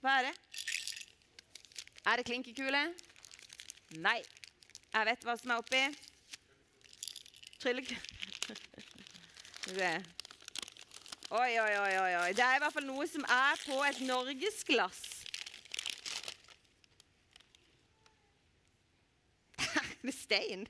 Hva 0.00 0.18
er 0.20 0.28
det? 0.28 0.34
Er 2.06 2.20
det 2.20 2.26
klinkekule? 2.28 2.82
Nei. 3.98 4.20
Jeg 4.92 5.08
vet 5.08 5.24
hva 5.26 5.34
som 5.40 5.52
er 5.52 5.64
oppi. 5.64 5.82
Tryllekule 7.66 7.98
Oi, 11.34 11.58
oi, 11.58 11.72
oi, 11.82 11.94
oi. 11.98 12.32
Det 12.38 12.44
er 12.44 12.54
i 12.54 12.60
hvert 12.62 12.74
fall 12.76 12.84
noe 12.86 13.02
som 13.10 13.24
er 13.26 13.58
på 13.66 13.78
et 13.82 13.96
norgesglass. 14.06 15.00
det 20.04 20.12
er 20.12 20.14
stein. 20.14 20.62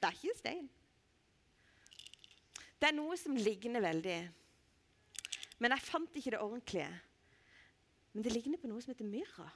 Det 0.00 0.10
er 0.10 0.18
ikke 0.18 0.34
stein. 0.40 0.66
Det 2.82 2.90
er 2.90 2.98
noe 2.98 3.14
som 3.22 3.38
ligner 3.38 3.86
veldig. 3.86 4.18
Men 5.62 5.76
jeg 5.76 5.86
fant 5.86 6.18
ikke 6.18 6.34
det 6.34 6.42
ordentlige. 6.42 6.90
Men 8.10 8.26
det 8.26 8.34
ligner 8.34 8.58
på 8.58 8.66
noe 8.74 8.82
som 8.82 8.90
heter 8.90 9.06
myrra. 9.06 9.46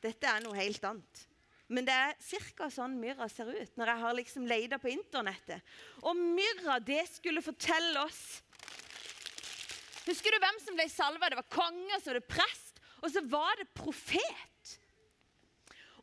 Dette 0.00 0.32
er 0.32 0.40
noe 0.48 0.56
helt 0.56 0.92
annet. 0.94 1.28
Men 1.72 1.86
det 1.88 1.94
er 1.96 2.16
ca. 2.58 2.68
sånn 2.68 2.96
myrra 3.00 3.28
ser 3.32 3.48
ut 3.48 3.78
når 3.78 3.92
jeg 3.92 4.02
har 4.02 4.16
liksom 4.18 4.48
leita 4.48 4.78
på 4.80 4.90
internettet. 4.92 5.64
Og 6.04 6.18
myrra, 6.18 6.78
det 6.80 7.06
skulle 7.12 7.44
fortelle 7.44 8.04
oss 8.04 8.42
Husker 10.04 10.34
du 10.34 10.36
hvem 10.36 10.58
som 10.60 10.74
ble 10.76 10.84
salva? 10.92 11.30
Det 11.32 11.38
var 11.38 11.46
konge, 11.48 11.96
så 11.96 12.10
var 12.10 12.18
det 12.18 12.28
prest, 12.28 12.82
og 13.00 13.08
så 13.08 13.22
var 13.24 13.56
det 13.56 13.70
profet. 13.72 14.74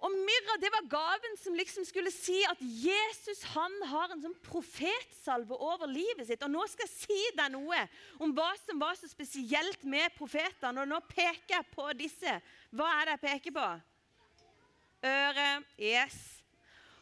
Og 0.01 0.13
myrra 0.25 0.55
det 0.57 0.71
var 0.73 0.87
gaven 0.89 1.35
som 1.37 1.53
liksom 1.53 1.85
skulle 1.85 2.09
si 2.13 2.39
at 2.49 2.57
Jesus 2.61 3.43
han 3.53 3.75
har 3.91 4.09
en 4.09 4.23
sånn 4.23 4.37
profetsalve 4.41 5.53
over 5.53 5.85
livet 5.91 6.25
sitt. 6.25 6.41
Og 6.41 6.49
Nå 6.49 6.65
skal 6.71 6.87
jeg 6.87 6.95
si 6.95 7.19
deg 7.37 7.53
noe 7.53 7.83
om 8.17 8.33
hva 8.33 8.49
som 8.63 8.81
var 8.81 8.97
så 8.97 9.09
spesielt 9.11 9.85
med 9.85 10.09
profetene. 10.17 10.81
Og 10.81 10.89
nå 10.89 10.97
peker 11.05 11.59
jeg 11.59 11.69
på 11.75 11.85
disse. 11.99 12.33
Hva 12.73 12.89
er 12.95 13.11
det 13.11 13.19
jeg 13.19 13.25
peker 13.27 13.57
på? 13.59 13.67
Øre. 15.05 15.49
Yes. 15.77 16.17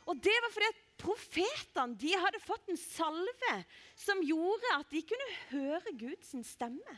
Og 0.10 0.18
det 0.24 0.36
var 0.44 0.54
fordi 0.54 0.70
at 0.72 0.82
profetene 1.00 2.00
de 2.00 2.16
hadde 2.18 2.42
fått 2.44 2.72
en 2.72 2.80
salve 2.80 3.54
som 4.00 4.24
gjorde 4.26 4.74
at 4.80 4.90
de 4.92 5.04
kunne 5.08 5.30
høre 5.52 5.96
Guds 6.00 6.34
stemme. 6.50 6.98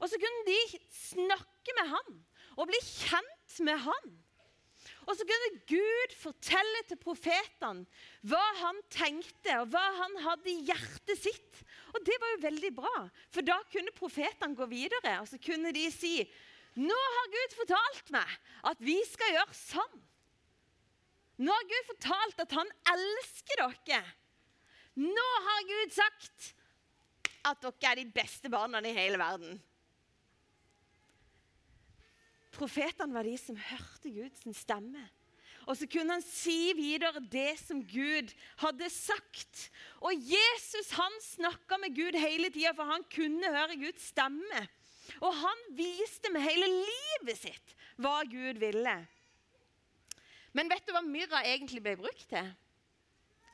Og 0.00 0.08
så 0.08 0.16
kunne 0.20 0.46
de 0.48 0.80
snakke 0.94 1.76
med 1.76 1.92
han 1.92 2.18
og 2.56 2.68
bli 2.70 2.80
kjent 2.86 3.60
med 3.66 3.78
han. 3.84 4.12
Og 5.04 5.16
så 5.16 5.26
kunne 5.28 5.60
Gud 5.68 6.14
fortelle 6.16 6.82
til 6.88 6.98
profetene 7.00 7.84
hva 8.26 8.42
han 8.62 8.78
tenkte, 8.92 9.58
og 9.60 9.72
hva 9.74 9.82
han 9.98 10.16
hadde 10.24 10.52
i 10.52 10.62
hjertet 10.70 11.20
sitt. 11.20 11.60
Og 11.92 12.00
det 12.06 12.16
var 12.22 12.32
jo 12.32 12.44
veldig 12.46 12.70
bra, 12.78 12.94
for 13.32 13.44
da 13.44 13.58
kunne 13.72 13.96
profetene 13.96 14.56
gå 14.56 14.68
videre. 14.70 15.18
Og 15.20 15.28
så 15.28 15.40
kunne 15.42 15.74
de 15.76 15.84
si 15.92 16.14
nå 16.78 17.00
har 17.16 17.32
Gud 17.34 17.56
fortalt 17.58 18.12
meg 18.14 18.36
at 18.70 18.82
vi 18.84 18.96
skal 19.08 19.34
gjøre 19.34 19.56
sånn. 19.56 20.00
Nå 21.40 21.52
har 21.56 21.68
Gud 21.70 21.88
fortalt 21.94 22.42
at 22.44 22.54
han 22.58 22.70
elsker 22.92 23.62
dere. 23.64 24.02
Nå 25.00 25.28
har 25.46 25.68
Gud 25.68 25.94
sagt 25.96 26.50
at 27.48 27.62
dere 27.64 27.92
er 27.92 28.00
de 28.02 28.10
beste 28.12 28.50
barna 28.52 28.82
i 28.84 28.94
hele 28.94 29.18
verden. 29.20 29.56
Profetene 32.54 33.14
var 33.16 33.24
de 33.24 33.38
som 33.40 33.56
hørte 33.56 34.12
Guds 34.12 34.44
stemme. 34.58 35.06
Og 35.68 35.76
så 35.78 35.86
kunne 35.90 36.16
han 36.16 36.24
si 36.24 36.72
videre 36.74 37.22
det 37.30 37.54
som 37.60 37.82
Gud 37.86 38.32
hadde 38.60 38.88
sagt. 38.92 39.68
Og 40.02 40.12
Jesus 40.16 40.90
han 40.96 41.18
snakka 41.22 41.78
med 41.80 41.94
Gud 41.96 42.18
hele 42.18 42.50
tida, 42.50 42.72
for 42.74 42.88
han 42.90 43.04
kunne 43.12 43.52
høre 43.54 43.78
Guds 43.78 44.08
stemme. 44.10 44.64
Og 45.18 45.32
han 45.34 45.64
viste 45.76 46.30
med 46.32 46.44
hele 46.44 46.68
livet 46.70 47.38
sitt 47.38 47.74
hva 48.00 48.20
Gud 48.28 48.60
ville. 48.62 48.96
Men 50.56 50.70
vet 50.70 50.86
du 50.86 50.94
hva 50.94 51.02
myrra 51.04 51.42
egentlig 51.46 51.82
ble 51.84 51.96
brukt 52.00 52.26
til? 52.30 52.48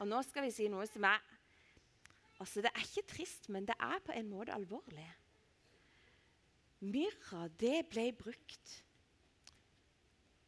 Og 0.00 0.08
nå 0.08 0.20
skal 0.26 0.46
vi 0.46 0.54
si 0.54 0.68
noe 0.72 0.86
som 0.90 1.08
er 1.08 1.22
Altså, 2.36 2.60
Det 2.60 2.68
er 2.68 2.82
ikke 2.84 3.08
trist, 3.08 3.46
men 3.48 3.64
det 3.64 3.72
er 3.80 3.96
på 4.04 4.12
en 4.12 4.26
måte 4.28 4.52
alvorlig. 4.52 5.06
Myrra, 6.84 7.46
det 7.48 7.86
ble 7.88 8.10
brukt 8.12 8.72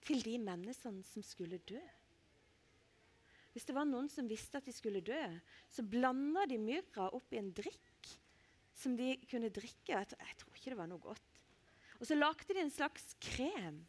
til 0.04 0.20
de 0.20 0.34
menneskene 0.36 1.00
som 1.08 1.24
skulle 1.24 1.56
dø. 1.64 1.80
Hvis 3.54 3.64
det 3.64 3.74
var 3.74 3.88
noen 3.88 4.10
som 4.12 4.28
visste 4.28 4.60
at 4.60 4.68
de 4.68 4.74
skulle 4.76 5.00
dø, 5.00 5.22
så 5.72 5.82
blanda 5.82 6.44
de 6.50 6.60
myrra 6.60 7.08
opp 7.16 7.32
i 7.32 7.40
en 7.40 7.48
drikk 7.56 7.87
som 8.78 8.94
de 8.98 9.16
kunne 9.30 9.50
drikke. 9.50 9.92
Jeg 9.92 10.08
tror, 10.08 10.54
ikke 10.54 10.72
det 10.72 10.78
var 10.78 10.90
noe 10.90 11.02
godt. 11.02 11.44
Og 11.98 12.06
så 12.06 12.14
lagde 12.14 12.54
de 12.54 12.62
en 12.62 12.72
slags 12.72 13.14
krem. 13.22 13.82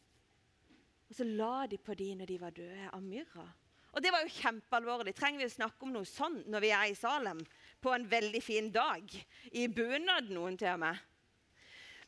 Og 1.09 1.17
så 1.17 1.25
la 1.25 1.65
de 1.69 1.77
på 1.81 1.95
de 1.97 2.11
når 2.17 2.29
de 2.29 2.37
var 2.41 2.55
døde, 2.55 2.89
av 2.89 3.01
myrra. 3.05 3.47
Og 3.89 4.03
det 4.05 4.11
var 4.13 4.21
jo 4.25 4.33
kjempealvorlig. 4.33 5.15
Trenger 5.17 5.41
vi 5.41 5.49
å 5.49 5.53
snakke 5.55 5.85
om 5.85 5.93
noe 5.93 6.05
sånn 6.05 6.43
når 6.49 6.65
vi 6.65 6.73
er 6.77 6.89
i 6.91 6.97
Salem 6.97 7.41
på 7.81 7.93
en 7.93 8.05
veldig 8.09 8.41
fin 8.45 8.69
dag? 8.73 9.05
I 9.51 9.65
bunad, 9.73 10.29
noen 10.33 10.57
til 10.59 10.75
og 10.75 10.83
med. 10.83 11.05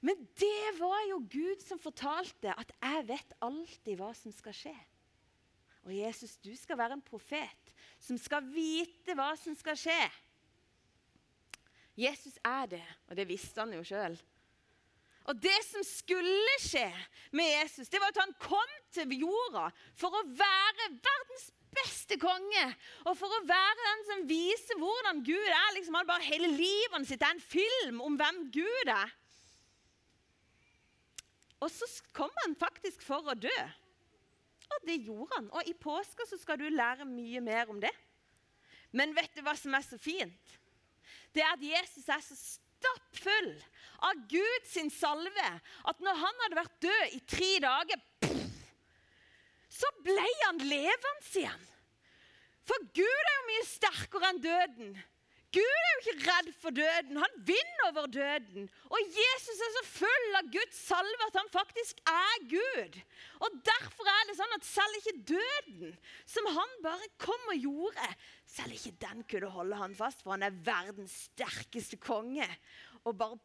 Men 0.01 0.17
det 0.41 0.73
var 0.79 1.01
jo 1.09 1.19
Gud 1.29 1.61
som 1.61 1.81
fortalte 1.81 2.53
at 2.57 2.71
'jeg 2.81 3.07
vet 3.07 3.33
alltid 3.41 3.97
hva 3.97 4.13
som 4.17 4.31
skal 4.31 4.53
skje'. 4.53 4.85
Og 5.85 5.93
Jesus, 5.93 6.37
du 6.37 6.55
skal 6.55 6.77
være 6.77 6.93
en 6.93 7.01
profet 7.01 7.73
som 7.99 8.17
skal 8.17 8.41
vite 8.41 9.13
hva 9.17 9.35
som 9.37 9.55
skal 9.55 9.77
skje. 9.77 10.01
Jesus 12.01 12.37
er 12.45 12.69
det, 12.71 12.83
og 13.09 13.17
det 13.17 13.27
visste 13.29 13.61
han 13.61 13.73
jo 13.75 13.83
sjøl. 13.85 14.17
Og 15.29 15.37
det 15.37 15.57
som 15.67 15.83
skulle 15.85 16.57
skje 16.63 16.87
med 17.37 17.45
Jesus, 17.45 17.89
det 17.91 18.01
var 18.01 18.09
at 18.09 18.21
han 18.23 18.33
kom 18.41 18.77
til 18.93 19.13
jorda 19.21 19.67
for 19.99 20.17
å 20.17 20.23
være 20.25 20.87
verdens 20.97 21.51
beste 21.71 22.17
konge. 22.19 22.63
Og 23.05 23.13
for 23.19 23.31
å 23.31 23.43
være 23.47 23.85
den 23.85 24.05
som 24.09 24.23
viser 24.29 24.79
hvordan 24.81 25.21
Gud 25.25 25.47
er. 25.47 25.73
Liksom, 25.77 25.97
han 25.99 26.09
bare 26.09 26.25
Hele 26.27 26.49
livet 26.55 27.07
sitt 27.07 27.21
er 27.21 27.35
en 27.35 27.43
film 27.43 28.01
om 28.03 28.17
hvem 28.19 28.47
Gud 28.53 28.91
er. 28.91 29.13
Og 31.61 31.69
så 31.69 31.85
kom 32.17 32.31
han 32.41 32.57
faktisk 32.57 33.03
for 33.05 33.29
å 33.29 33.37
dø. 33.37 33.59
Og 34.71 34.87
det 34.87 35.03
gjorde 35.05 35.37
han. 35.37 35.51
Og 35.53 35.69
i 35.69 35.77
påska 35.77 36.25
skal 36.31 36.57
du 36.57 36.65
lære 36.71 37.05
mye 37.05 37.43
mer 37.45 37.69
om 37.69 37.79
det. 37.81 37.93
Men 38.91 39.13
vet 39.15 39.31
du 39.37 39.43
hva 39.45 39.53
som 39.55 39.75
er 39.77 39.85
så 39.85 39.99
fint? 40.01 40.57
Det 41.31 41.43
er 41.43 41.53
at 41.55 41.63
Jesus 41.63 42.07
er 42.11 42.23
så 42.25 42.37
stappfull 42.37 43.51
av 44.07 44.23
Guds 44.31 44.77
salve 44.95 45.49
at 45.87 46.01
når 46.03 46.21
han 46.23 46.41
hadde 46.45 46.59
vært 46.59 46.79
død 46.83 47.17
i 47.17 47.21
tre 47.29 47.51
dager, 47.63 48.01
så 49.71 49.91
ble 50.03 50.31
han 50.45 50.59
levende 50.65 51.29
igjen. 51.31 51.67
For 52.67 52.89
Gud 52.95 53.29
er 53.29 53.37
jo 53.37 53.45
mye 53.47 53.67
sterkere 53.67 54.29
enn 54.31 54.41
døden. 54.43 54.91
Gud 55.51 55.77
er 55.83 55.89
jo 55.91 56.01
ikke 56.01 56.29
redd 56.29 56.49
for 56.61 56.75
døden. 56.75 57.17
Han 57.19 57.33
vinner 57.47 57.87
over 57.89 58.05
døden. 58.07 58.69
Og 58.87 58.99
Jesus 59.17 59.63
er 59.65 59.73
så 59.75 59.83
full 59.89 60.37
av 60.39 60.47
Guds 60.53 60.77
salve 60.87 61.27
at 61.27 61.39
han 61.39 61.51
faktisk 61.51 61.99
er 62.07 62.45
Gud. 62.53 62.99
Og 63.43 63.57
Derfor 63.67 64.07
er 64.13 64.29
det 64.29 64.37
sånn 64.39 64.55
at 64.55 64.67
selv 64.67 64.99
ikke 65.01 65.15
døden, 65.33 65.97
som 66.29 66.47
han 66.55 66.77
bare 66.85 67.11
kom 67.21 67.51
og 67.51 67.67
gjorde, 67.67 68.07
selv 68.47 68.77
ikke 68.77 68.95
den 69.03 69.25
kunne 69.33 69.51
holde 69.57 69.81
han 69.83 69.97
fast, 69.97 70.23
for 70.23 70.37
han 70.37 70.47
er 70.47 70.55
verdens 70.65 71.17
sterkeste 71.27 71.99
konge. 71.99 72.47
Og 73.03 73.17
bare 73.19 73.39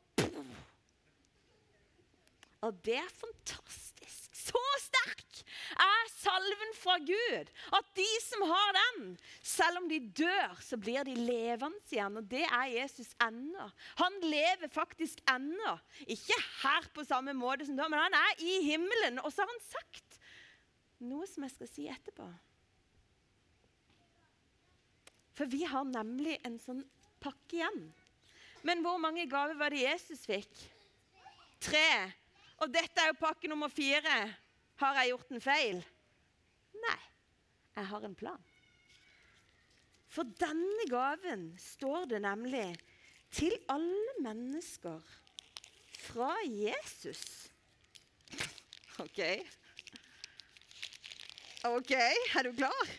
Og 2.66 2.78
det 2.87 2.99
er 2.99 3.12
fantastisk. 3.20 4.35
Så 4.46 4.61
sterk 4.82 5.40
er 5.82 6.11
salven 6.12 6.73
fra 6.78 6.96
Gud 7.02 7.50
at 7.75 7.88
de 7.99 8.06
som 8.23 8.44
har 8.46 8.76
den, 8.76 9.16
selv 9.42 9.80
om 9.80 9.88
de 9.90 9.99
dør, 10.20 10.54
så 10.62 10.78
blir 10.80 11.06
de 11.06 11.16
levende 11.18 11.80
igjen. 11.90 12.18
Og 12.20 12.28
det 12.30 12.44
er 12.46 12.73
Jesus 12.73 13.12
ennå. 13.23 13.68
Han 14.02 14.18
lever 14.23 14.70
faktisk 14.73 15.23
ennå. 15.30 15.76
Ikke 16.06 16.38
her 16.62 16.88
på 16.94 17.04
samme 17.06 17.35
måte 17.37 17.66
som 17.66 17.78
da, 17.78 17.88
men 17.90 18.02
han 18.06 18.18
er 18.18 18.42
i 18.44 18.58
himmelen. 18.68 19.23
Og 19.25 19.32
så 19.32 19.44
har 19.44 19.52
han 19.52 19.64
sagt 19.66 20.20
noe 21.06 21.26
som 21.28 21.46
jeg 21.46 21.56
skal 21.56 21.73
si 21.73 21.88
etterpå. 21.92 22.28
For 25.37 25.50
vi 25.52 25.66
har 25.68 25.85
nemlig 25.85 26.38
en 26.49 26.56
sånn 26.62 26.85
pakke 27.20 27.58
igjen. 27.58 27.82
Men 28.66 28.80
hvor 28.82 28.96
mange 28.99 29.26
gaver 29.30 29.58
var 29.58 29.75
det 29.75 29.85
Jesus 29.85 30.25
fikk? 30.26 30.62
Tre. 31.62 31.90
Og 32.62 32.72
dette 32.72 33.02
er 33.02 33.12
jo 33.12 33.20
pakke 33.20 33.50
nummer 33.50 33.68
fire. 33.72 34.16
Har 34.80 35.00
jeg 35.00 35.12
gjort 35.12 35.32
en 35.32 35.44
feil? 35.44 35.80
Nei, 36.76 37.00
jeg 37.76 37.88
har 37.90 38.06
en 38.06 38.16
plan. 38.16 38.52
For 40.08 40.28
denne 40.40 40.86
gaven 40.88 41.50
står 41.60 42.06
det 42.12 42.22
nemlig 42.25 42.68
til 43.34 43.52
alle 43.72 44.14
mennesker 44.25 45.02
fra 46.06 46.32
Jesus. 46.48 47.25
OK. 49.02 49.20
OK, 51.66 51.92
er 51.92 52.46
du 52.46 52.52
klar? 52.56 52.94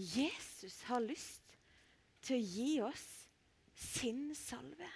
Jesus 0.00 0.80
har 0.88 1.04
lyst 1.04 1.56
til 2.26 2.36
å 2.36 2.46
gi 2.46 2.72
oss 2.84 3.06
sin 3.76 4.30
salve. 4.36 4.88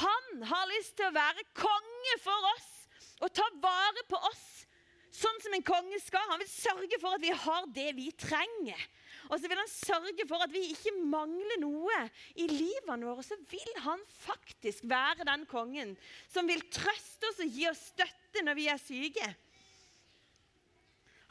Han 0.00 0.44
har 0.48 0.68
lyst 0.72 0.96
til 0.96 1.08
å 1.08 1.14
være 1.14 1.44
konge 1.56 2.18
for 2.24 2.50
oss 2.54 2.70
og 3.22 3.32
ta 3.36 3.44
vare 3.62 4.04
på 4.08 4.18
oss 4.30 4.46
sånn 5.12 5.40
som 5.44 5.54
en 5.54 5.64
konge 5.66 6.00
skal. 6.00 6.24
Han 6.30 6.40
vil 6.40 6.50
sørge 6.50 6.98
for 7.00 7.16
at 7.16 7.22
vi 7.22 7.32
har 7.44 7.68
det 7.76 7.90
vi 7.98 8.08
trenger. 8.16 8.88
Og 9.30 9.38
så 9.38 9.48
vil 9.48 9.60
han 9.60 9.70
sørge 9.70 10.26
for 10.28 10.42
at 10.44 10.52
vi 10.52 10.64
ikke 10.72 10.94
mangler 11.12 11.60
noe 11.62 11.98
i 12.40 12.48
livene 12.50 13.06
våre. 13.06 13.24
Så 13.24 13.38
vil 13.50 13.72
han 13.84 14.00
faktisk 14.24 14.88
være 14.90 15.28
den 15.28 15.46
kongen 15.50 15.94
som 16.32 16.48
vil 16.48 16.64
trøste 16.72 17.30
oss 17.30 17.42
og 17.44 17.58
gi 17.58 17.68
oss 17.70 17.86
støtte 17.92 18.44
når 18.44 18.58
vi 18.58 18.68
er 18.72 18.80
syke. 18.82 19.28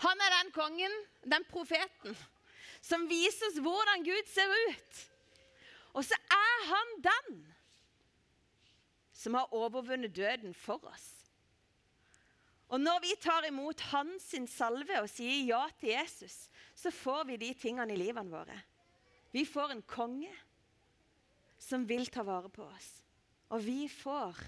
Han 0.01 0.23
er 0.25 0.37
den 0.39 0.53
kongen, 0.55 0.93
den 1.29 1.43
profeten, 1.49 2.15
som 2.81 3.07
viser 3.09 3.51
oss 3.51 3.61
hvordan 3.61 4.05
Gud 4.05 4.29
ser 4.29 4.51
ut. 4.69 5.01
Og 5.93 6.05
så 6.07 6.17
er 6.31 6.67
han 6.69 6.93
den 7.05 7.41
som 9.21 9.35
har 9.37 9.53
overvunnet 9.53 10.15
døden 10.15 10.55
for 10.57 10.81
oss. 10.89 11.09
Og 12.71 12.79
når 12.79 13.01
vi 13.03 13.15
tar 13.19 13.45
imot 13.49 13.83
hans 13.91 14.31
salve 14.49 15.01
og 15.03 15.09
sier 15.11 15.43
ja 15.49 15.65
til 15.77 15.91
Jesus, 15.91 16.47
så 16.73 16.91
får 16.91 17.27
vi 17.27 17.41
de 17.41 17.51
tingene 17.59 17.93
i 17.93 17.99
livene 17.99 18.31
våre. 18.31 18.55
Vi 19.31 19.43
får 19.45 19.75
en 19.75 19.83
konge 19.83 20.31
som 21.61 21.83
vil 21.87 22.07
ta 22.11 22.23
vare 22.25 22.49
på 22.49 22.63
oss. 22.63 22.89
Og 23.51 23.61
vi 23.65 23.85
får 23.91 24.39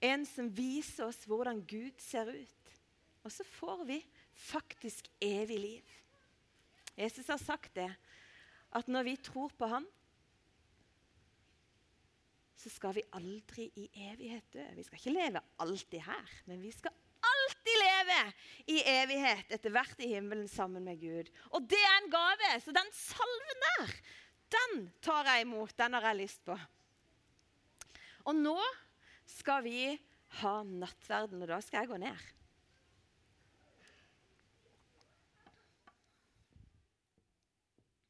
en 0.00 0.24
som 0.24 0.48
viser 0.48 1.06
oss 1.06 1.20
hvordan 1.28 1.60
Gud 1.68 2.00
ser 2.00 2.32
ut. 2.32 2.74
Og 3.24 3.32
så 3.32 3.44
får 3.44 3.84
vi 3.84 4.00
faktisk 4.32 5.10
evig 5.20 5.58
liv. 5.60 5.96
Jesus 6.98 7.28
har 7.30 7.40
sagt 7.40 7.74
det, 7.78 7.90
at 8.76 8.88
når 8.88 9.06
vi 9.06 9.16
tror 9.16 9.52
på 9.58 9.66
ham, 9.70 9.86
så 12.60 12.70
skal 12.70 12.94
vi 12.98 13.06
aldri 13.16 13.70
i 13.80 13.86
evighet 14.10 14.52
dø. 14.52 14.64
Vi 14.76 14.84
skal 14.84 15.00
ikke 15.00 15.14
leve 15.16 15.40
alltid 15.64 16.02
her, 16.04 16.34
men 16.50 16.60
vi 16.60 16.72
skal 16.74 16.92
alltid 17.24 17.78
leve 17.80 18.18
i 18.74 18.82
evighet 18.84 19.54
etter 19.56 19.72
hvert 19.72 20.02
i 20.04 20.10
himmelen 20.12 20.48
sammen 20.50 20.84
med 20.84 21.00
Gud. 21.00 21.30
Og 21.56 21.64
det 21.70 21.80
er 21.80 21.96
en 22.02 22.12
gave, 22.12 22.52
så 22.60 22.74
den 22.76 22.92
salven 22.96 23.64
der, 23.66 23.94
den 24.52 24.84
tar 25.04 25.28
jeg 25.30 25.46
imot. 25.46 25.72
Den 25.78 25.96
har 25.96 26.10
jeg 26.10 26.20
lyst 26.20 26.44
på. 26.44 26.56
Og 28.28 28.36
nå 28.36 28.58
skal 29.30 29.64
vi 29.64 29.80
ha 30.42 30.54
nattverden, 30.66 31.42
og 31.42 31.48
da 31.50 31.60
skal 31.64 31.82
jeg 31.82 31.90
gå 31.90 32.00
ned. 32.02 32.28